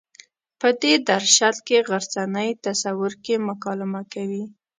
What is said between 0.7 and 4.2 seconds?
دې درشل کې غرڅنۍ تصور کې مکالمه